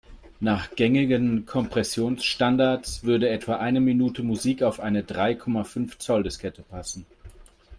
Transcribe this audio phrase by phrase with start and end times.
[0.39, 7.05] Nach gängigen Kompressionsstandards würde etwa eine Minute Musik auf eine drei Komma fünf Zoll-Diskette passen.